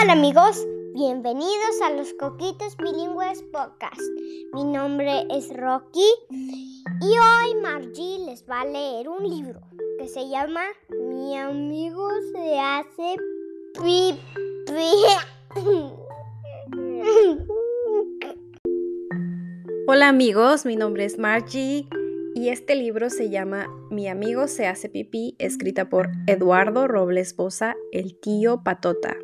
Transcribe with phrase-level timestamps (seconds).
[0.00, 4.00] Hola amigos, bienvenidos a los Coquitos Bilingües Podcast.
[4.52, 9.60] Mi nombre es Rocky y hoy Margie les va a leer un libro
[9.98, 13.16] que se llama Mi amigo se hace
[13.74, 14.20] pipi.
[19.88, 21.88] Hola amigos, mi nombre es Margie
[22.36, 27.74] y este libro se llama Mi amigo se hace pipí, escrita por Eduardo Robles Bosa,
[27.90, 29.16] el tío Patota.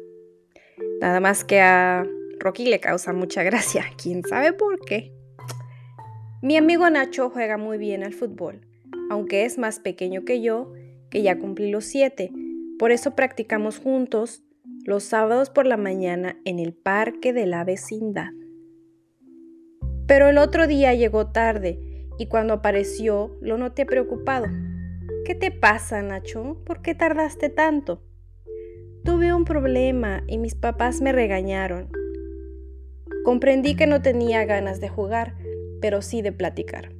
[1.00, 2.06] Nada más que a
[2.38, 5.12] Rocky le causa mucha gracia, quién sabe por qué.
[6.42, 8.60] Mi amigo Nacho juega muy bien al fútbol,
[9.10, 10.72] aunque es más pequeño que yo,
[11.10, 12.30] que ya cumplí los siete.
[12.78, 14.42] Por eso practicamos juntos
[14.84, 18.28] los sábados por la mañana en el parque de la vecindad.
[20.06, 21.78] Pero el otro día llegó tarde
[22.18, 24.46] y cuando apareció lo noté preocupado.
[25.24, 26.62] ¿Qué te pasa, Nacho?
[26.66, 28.02] ¿Por qué tardaste tanto?
[29.04, 31.90] Tuve un problema y mis papás me regañaron.
[33.22, 35.34] Comprendí que no tenía ganas de jugar,
[35.82, 36.94] pero sí de platicar.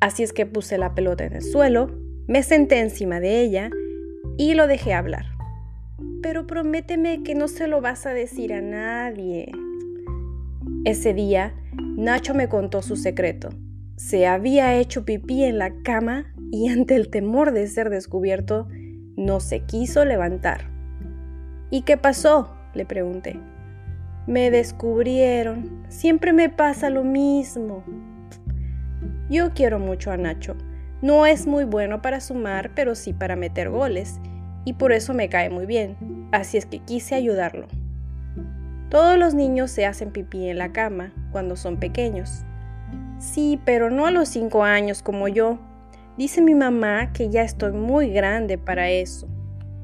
[0.00, 1.96] Así es que puse la pelota en el suelo,
[2.26, 3.70] me senté encima de ella
[4.36, 5.26] y lo dejé hablar.
[6.22, 9.52] Pero prométeme que no se lo vas a decir a nadie.
[10.84, 11.54] Ese día
[11.96, 13.50] Nacho me contó su secreto.
[13.96, 18.66] Se había hecho pipí en la cama y ante el temor de ser descubierto,
[19.16, 20.73] no se quiso levantar.
[21.74, 22.50] ¿Y qué pasó?
[22.72, 23.36] le pregunté.
[24.28, 25.84] Me descubrieron.
[25.88, 27.82] Siempre me pasa lo mismo.
[29.28, 30.54] Yo quiero mucho a Nacho.
[31.02, 34.20] No es muy bueno para sumar, pero sí para meter goles,
[34.64, 36.28] y por eso me cae muy bien.
[36.30, 37.66] Así es que quise ayudarlo.
[38.88, 42.44] Todos los niños se hacen pipí en la cama cuando son pequeños.
[43.18, 45.58] Sí, pero no a los cinco años como yo.
[46.16, 49.26] Dice mi mamá que ya estoy muy grande para eso,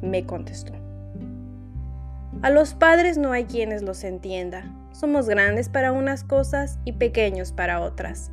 [0.00, 0.80] me contestó.
[2.42, 4.64] A los padres no hay quienes los entienda.
[4.92, 8.33] Somos grandes para unas cosas y pequeños para otras.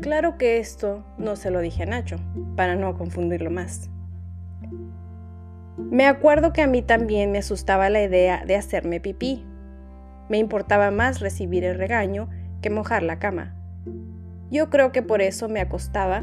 [0.00, 2.18] Claro que esto no se lo dije a Nacho,
[2.54, 3.90] para no confundirlo más.
[5.76, 9.44] Me acuerdo que a mí también me asustaba la idea de hacerme pipí,
[10.28, 12.28] me importaba más recibir el regaño
[12.62, 13.56] que mojar la cama.
[14.48, 16.22] Yo creo que por eso me acostaba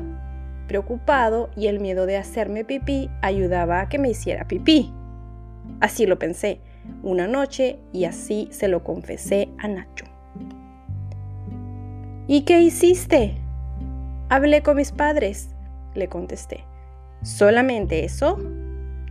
[0.70, 4.94] preocupado y el miedo de hacerme pipí ayudaba a que me hiciera pipí.
[5.82, 6.62] Así lo pensé
[7.04, 10.06] una noche y así se lo confesé a Nacho.
[12.28, 13.36] ¿Y qué hiciste?
[14.30, 15.50] Hablé con mis padres,
[15.94, 16.64] le contesté.
[17.22, 18.40] ¿Solamente eso?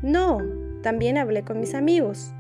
[0.03, 0.39] No,
[0.83, 2.33] también hablé con mis amigos.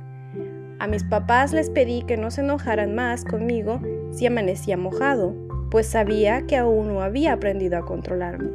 [0.81, 3.81] A mis papás les pedí que no se enojaran más conmigo
[4.11, 5.35] si amanecía mojado,
[5.71, 8.51] pues sabía que aún no había aprendido a controlarme.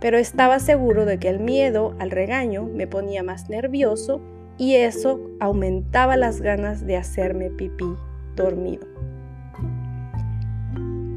[0.00, 4.20] Pero estaba seguro de que el miedo al regaño me ponía más nervioso
[4.60, 7.96] y eso aumentaba las ganas de hacerme pipí
[8.36, 8.86] dormido.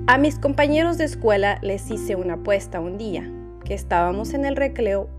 [0.07, 3.29] A mis compañeros de escuela les hice una apuesta un día,
[3.65, 5.09] que estábamos en el recreo,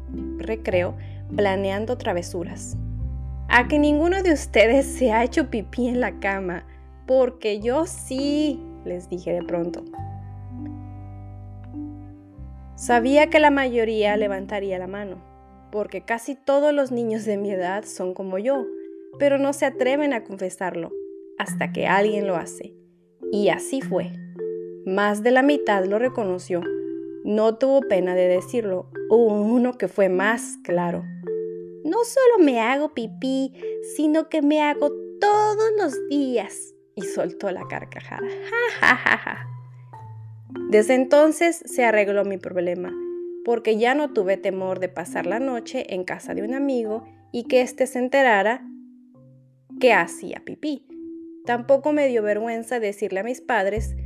[1.36, 2.78] planeando travesuras
[3.48, 6.64] a que ninguno de ustedes se ha hecho pipí en la cama,
[7.06, 9.84] porque yo sí, les dije de pronto.
[12.74, 15.18] Sabía que la mayoría levantaría la mano,
[15.74, 18.64] porque casi todos los niños de mi edad son como yo,
[19.18, 20.90] pero no se atreven a confesarlo
[21.36, 22.74] hasta que alguien lo hace.
[23.30, 24.10] Y así fue.
[24.86, 26.62] Más de la mitad lo reconoció.
[27.24, 28.88] No tuvo pena de decirlo.
[29.10, 31.04] Hubo uno que fue más claro
[31.84, 33.52] no solo me hago pipí,
[33.94, 34.90] sino que me hago
[35.20, 36.74] todos los días.
[36.96, 38.26] Y soltó la carcajada.
[40.70, 42.92] Desde entonces se arregló mi problema,
[43.44, 47.44] porque ya no tuve temor de pasar la noche en casa de un amigo y
[47.44, 48.66] que éste se enterara
[49.80, 50.86] que hacía pipí.
[51.44, 53.96] Tampoco me dio vergüenza decirle a mis padres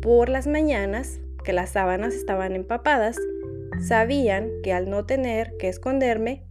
[0.00, 3.16] por las mañanas que las sábanas estaban empapadas.
[3.80, 6.44] Sabían que al no tener que esconderme,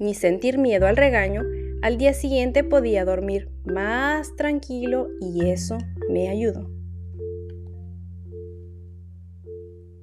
[0.00, 1.42] ni sentir miedo al regaño,
[1.82, 5.78] al día siguiente podía dormir más tranquilo y eso
[6.10, 6.73] me ayudó.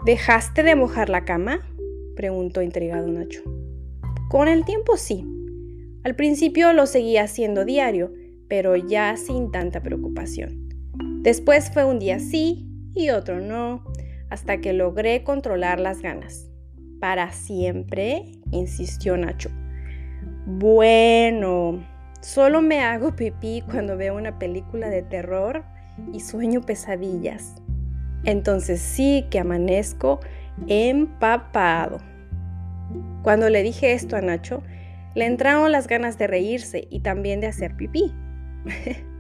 [0.06, 1.62] ¿Dejaste de mojar la cama?
[2.16, 3.44] preguntó intrigado Nacho.
[4.30, 5.28] Con el tiempo sí.
[6.04, 8.12] Al principio lo seguía haciendo diario,
[8.48, 10.70] pero ya sin tanta preocupación.
[11.22, 13.84] Después fue un día sí y otro no,
[14.32, 16.50] hasta que logré controlar las ganas.
[17.00, 18.32] ¿Para siempre?
[18.50, 19.52] insistió Nacho.
[20.48, 21.86] Bueno,
[22.22, 25.64] solo me hago pipí cuando veo una película de terror
[26.12, 27.61] y sueño pesadillas.
[28.24, 30.20] Entonces sí que amanezco
[30.68, 32.00] empapado.
[33.24, 34.64] Cuando le dije esto a Nacho,
[35.16, 38.14] le entraron las ganas de reírse y también de hacer pipí.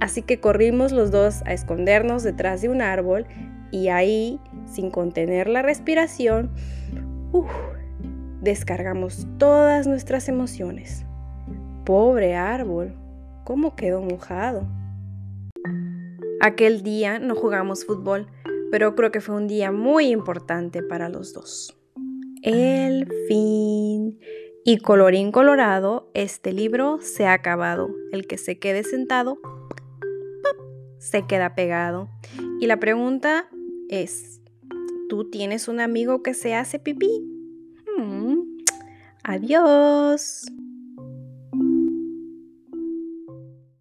[0.00, 3.26] Así que corrimos los dos a escondernos detrás de un árbol
[3.70, 6.50] y ahí, sin contener la respiración,
[8.40, 11.04] descargamos todas nuestras emociones.
[11.84, 12.96] Pobre árbol,
[13.44, 14.66] ¿cómo quedó mojado?
[16.40, 18.26] Aquel día no jugamos fútbol,
[18.70, 21.76] pero creo que fue un día muy importante para los dos.
[22.42, 24.18] El fin.
[24.64, 27.90] Y colorín colorado, este libro se ha acabado.
[28.12, 29.38] El que se quede sentado,
[30.98, 32.08] se queda pegado.
[32.58, 33.48] Y la pregunta
[33.88, 34.40] es,
[35.08, 37.10] ¿tú tienes un amigo que se hace pipí?
[37.98, 38.38] Mm,
[39.24, 40.46] adiós.